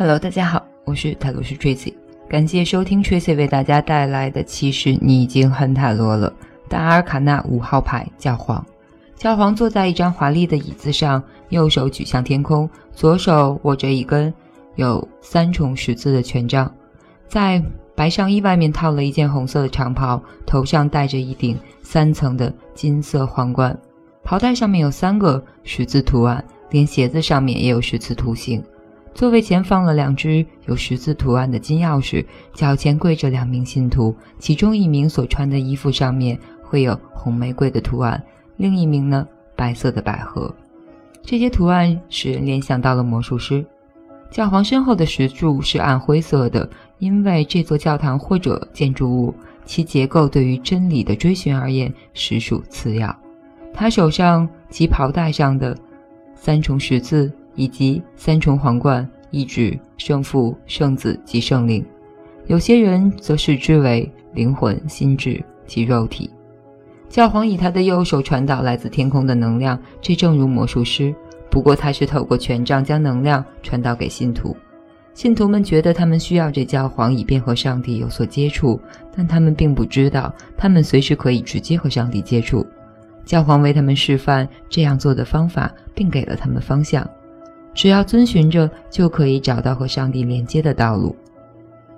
[0.00, 1.92] Hello，大家好，我是塔罗师 Tracy，
[2.26, 4.42] 感谢收听 Tracy 为大家带来的。
[4.42, 6.32] 其实你已经很塔罗了。
[6.70, 8.64] 大阿尔卡纳五号牌教皇，
[9.14, 14.32] 教皇坐在一张华丽的椅子上，右手举向天空，左手握着一根
[14.76, 16.74] 有三重十字的权杖，
[17.28, 17.62] 在
[17.94, 23.78] 白上衣外面套了一件红色的长袍，头上戴着一顶三层的金色皇冠，
[24.24, 28.64] 袍带上面有三个十字图案，连鞋子上面也有十字图形。
[29.12, 32.24] 座位前放了两只有十字图案的金钥匙，
[32.54, 38.22] 脚前跪着两名信徒，其中一名所穿的衣服上面会有红玫瑰的图案，
[38.56, 40.54] 另一名呢白色的百合。
[41.22, 43.64] 这些图案使人联想到了魔术师。
[44.30, 53.14] 教皇身后的石柱是暗灰色的，因为这座教堂或者建筑物其结构对于真理的追寻而言实属次要。
[53.74, 55.76] 他手上及袍带上的
[56.36, 57.30] 三重十字。
[57.60, 61.84] 以及三重皇冠，意指圣父、圣子及圣灵。
[62.46, 66.30] 有些人则视之为灵魂、心智及肉体。
[67.10, 71.14] 教皇以他的右手传导来自天空的能量，这正如魔术师。
[71.50, 74.56] 不过他是透过权杖将能量传导给信徒。
[75.12, 78.80] 信徒们觉得他们需要这教皇以便和上帝有所接触，
[79.14, 82.66] 但他们并不知道他们随时可以直接和上帝接触。
[83.26, 87.06] 教皇为他们示范这样做的方法，并给了他们方向。
[87.74, 91.14] 只要遵循着，就可以找到和上帝连接的道路。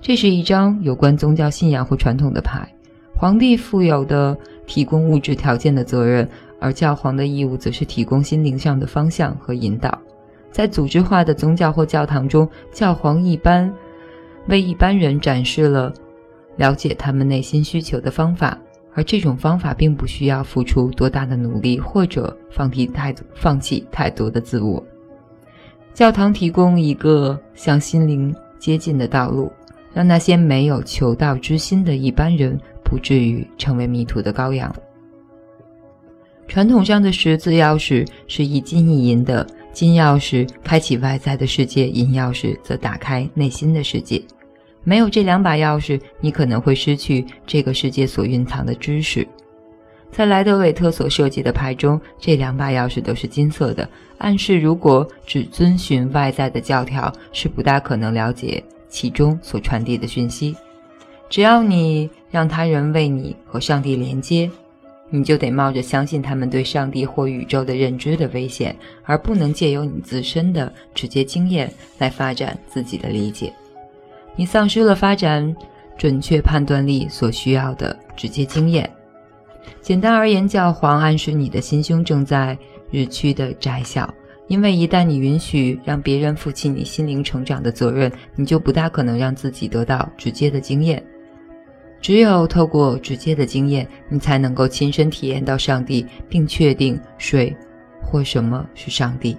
[0.00, 2.68] 这是一张有关宗教信仰或传统的牌。
[3.14, 6.28] 皇帝负有的提供物质条件的责任，
[6.60, 9.98] 而教皇的义务则是提供心灵上的方向和引导。
[10.52, 13.72] 在组织化的宗教或教堂中，教皇一般
[14.48, 15.92] 为一般人展示了
[16.56, 18.56] 了解他们内心需求的方法，
[18.94, 24.82] 而这种方法并不需要付出多大的努力，或者放弃太放弃太多的自我。
[25.96, 29.50] 教堂提供一个向心灵接近的道路，
[29.94, 34.70] 让那些没有求道之心的一般人不至于成为迷途的羔羊。
[36.46, 44.22] 传统上的十字钥匙是一金一银的，金钥匙开启外在的世界，银钥匙则打开内心的世界。
[44.84, 49.26] 没有这两把钥匙，你可能会失去这个世界所蕴藏的知识。
[50.12, 53.86] 在莱德韦特所设计的牌中，这两把钥匙都是金色的，
[54.18, 60.56] 暗示如果只遵循外在的教条，是不大可能了解其中所传递的讯息。
[61.28, 64.50] 只要你让他人为你和上帝连接，
[65.10, 68.74] 你就得冒着相信他们对上帝或宇宙的认知的危险，
[69.04, 73.52] 而不能借由你自身的直接经验来发展自己的理解。
[74.34, 75.54] 你丧失了发展
[75.98, 78.88] 准确判断力所需要的直接经验。
[79.80, 82.58] 简单而言，教皇暗示你的心胸正在
[82.90, 84.12] 日趋的窄小，
[84.48, 91.02] 因为一旦你允许让别人负起你心灵成长的责任，你就不大可能让自己得到直接的经验。
[92.00, 97.56] 只有透过直接的经验，你才能够亲身体验到上帝，并确定谁
[98.02, 99.36] 或什么是上帝。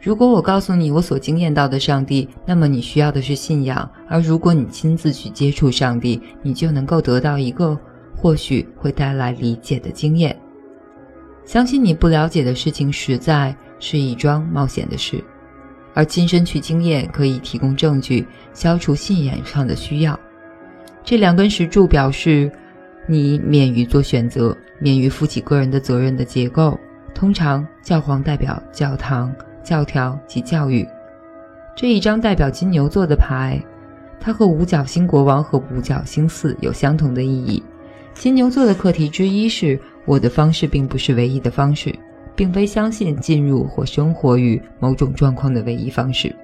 [0.00, 7.78] 如果我告诉你我所经验到的上帝，那么你需要的是信仰；而如果你亲自去接触上帝，你就能够得到一个。
[8.22, 10.34] 或许会带来理解的经验。
[11.44, 15.22] 相信你不了解的事情，实在是一桩冒险的事，
[15.92, 18.24] 而亲身去经验可以提供证据，
[18.54, 20.16] 消除信仰上的需要。
[21.02, 22.48] 这两根石柱表示
[23.08, 26.78] 你免于做选择，免于负起个人的责任的结构。
[27.12, 29.34] 通常，教皇代表教堂、
[29.64, 30.86] 教条及教育。
[31.74, 33.60] 这一张代表金牛座的牌，
[34.20, 37.60] 它和五角星国王和五角星四有相同的意义。
[38.14, 41.92] 金牛座的课题之一是：我的方式并不是唯一的方式，
[42.36, 46.34] 并非相信进入或生活于某种状况的唯一方式。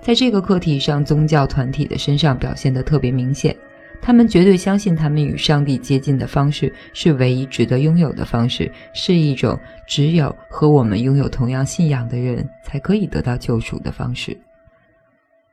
[0.00, 3.56] 在这个课题上，宗教团体的身上表现得特别明显。
[4.02, 14.34] 他们绝对相信他们与上帝接近的方式是唯一值得拥有的方式，是一种只有和我们拥有同样信仰的人才可以得到救赎的方式。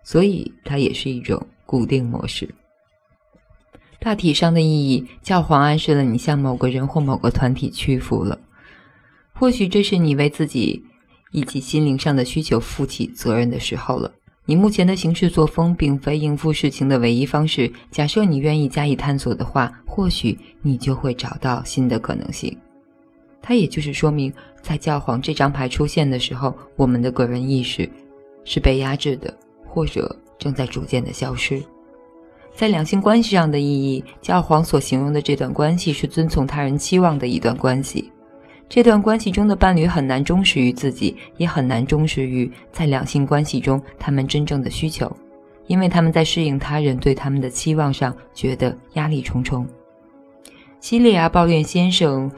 [0.03, 2.47] 所以，它也是一种固定模式。
[3.99, 8.39] 大体上的意义，教皇暗示了你向某个人或某个团体屈服了。
[9.33, 10.83] 或许这是你为自己
[11.31, 14.11] 以及心灵上的需求负起责任的时候了。
[14.45, 17.69] 你目前的行事作风并非应付事情的唯一方式。
[17.91, 22.57] 假设你愿意加以探索的话，或许你就会找到新的可能性。
[23.41, 27.89] 它也就是说明，在教皇这张牌出现的时候，我们的个人意识
[28.45, 31.61] 是被压制的，或者正在逐渐的消失。
[32.57, 38.11] 在两性关系上的意义，教皇所形容的这段关系是遵从他人期望的一段关系。
[38.67, 45.15] 这段关系中的伴侣很难忠实于自己，也很难忠实于在两性关系中他们真正的需求，
[45.67, 49.63] 因为他们在适应他人对他们的期望上觉得压力重重。
[50.79, 52.31] 西利亚抱怨先生，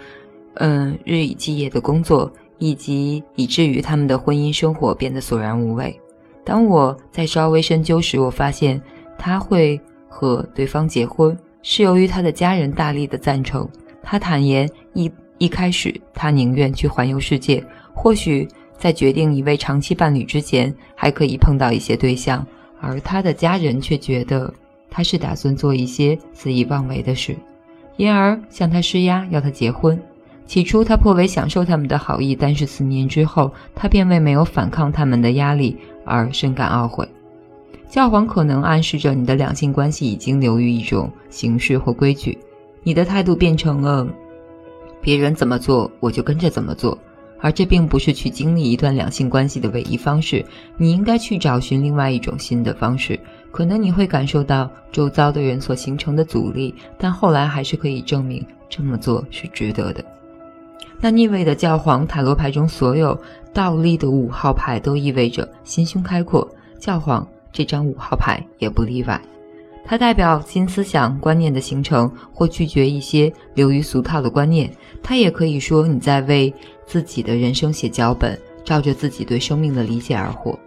[0.55, 5.97] 嗯，日以继夜的工作，以及以至于他们的婚姻生活变得索然无味。
[6.43, 8.81] 当我在稍微深究时，我发现
[9.17, 13.65] 他会和对方结婚，是由于他的家人大力的赞成。
[14.01, 17.63] 他坦言，一一开始他宁愿去环游世界，
[17.93, 18.47] 或许
[18.77, 22.45] 在决定一位长期伴侣之前，还可以碰到一些对象，
[22.81, 24.51] 而他的家人却觉得
[24.89, 27.37] 他是打算做一些肆意妄为的事。
[27.97, 30.01] 因而向他施压，要他结婚。
[30.45, 37.07] 起初他颇为享受他们的好意，但是四年之后，他便为没有反抗他们的压力而深感懊悔。
[37.89, 42.37] 教皇可能暗示着你的两性关系已经流于一种形式或规矩，
[42.83, 44.07] 你的态度变成了
[45.01, 46.95] 别人怎么做我就跟着怎么做，
[47.39, 50.45] 而这并不是去经历一段两性关系的唯一方式。
[50.77, 53.19] 你应该去找寻另外一种新的方式。
[53.51, 60.05] 可能你会感受到周遭的人所形成的阻力，但后来还是可以证明这么做是值得的。
[61.01, 63.19] 那逆位的教皇塔罗牌中所有
[63.51, 66.47] 倒立的五号牌都意味着心胸开阔，
[66.77, 69.21] 教皇这张五号牌也不例外。
[69.85, 74.71] 它代表新思想观念的形成或拒绝一些流于俗套的观念。
[75.01, 76.53] 它也可以说你在为
[76.85, 80.57] 自己的人生写脚本，照着自己对生命的理解而活。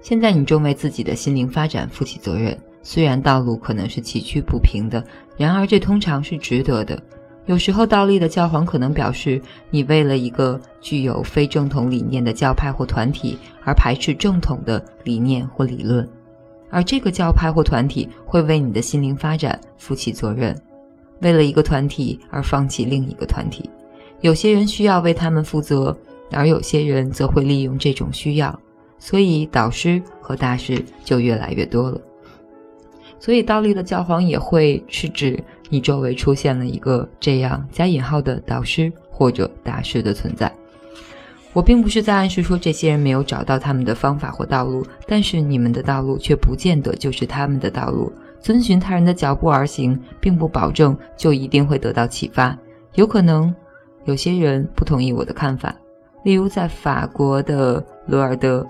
[0.00, 5.04] 现在你正为自己的心灵发展负起责任，虽然道路可能是崎岖不平的，
[5.36, 7.00] 然而这通常是值得的。
[7.46, 9.40] 有时候倒立的教皇可能表示
[9.70, 16.06] 你为了一个具有非正统理念的教派或团体而排斥正统的理念或理论，
[16.70, 20.54] 而这个教派或团体会为你的心灵发展负起责任。
[21.20, 23.70] 为了一个团体而放弃另一个团体，
[24.20, 25.96] 有些人需要为他们负责，
[26.32, 28.60] 而有些人则会利用这种需要。
[28.98, 32.00] 所以导师和大师就越来越多了。
[33.26, 40.52] 所以倒立的教皇也会是指你周围出现了一个这样加引号的导师或者大师的存在。
[41.52, 48.12] 我并不是在暗示说这些人没有找到他们的方法或道路，但是你们的道路却不见得就是他们的道路。
[48.38, 52.56] 遵循他人的脚步而行，并不保证就一定会得到启发。
[52.94, 53.52] 有可能
[54.04, 55.74] 有些人不同意我的看法，
[56.22, 58.64] 例如在法国的罗尔德。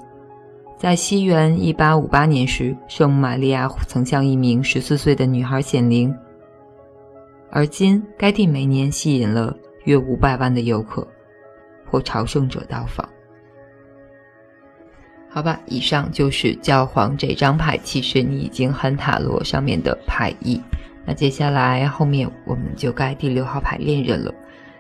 [0.79, 6.15] 在西元一八五八年时，圣母玛利亚曾向一名十四岁的女孩显灵。
[7.51, 11.07] 而今，该地每年吸引了约五百万的游客
[11.87, 13.09] 或朝圣者到访。
[15.31, 17.79] 好吧，以上就是教皇这张牌。
[17.79, 20.61] 其实你已经很塔罗上面的牌意。
[21.07, 24.35] 那接下来后面我们就该第六号牌恋人了。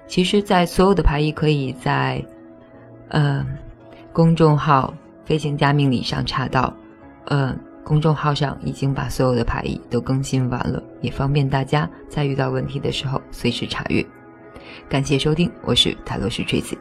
[0.06, 2.22] 其实，在所有的牌意可以在，
[3.08, 3.46] 呃，
[4.12, 4.92] 公众号。
[5.26, 6.72] 飞行家命理上查到，
[7.26, 14.06] 呃，公众号上已经把所有的排异都更新完了，也方便大家在遇到问题的时候随时查阅。
[14.88, 16.78] 感谢收听，我是塔罗师锥子。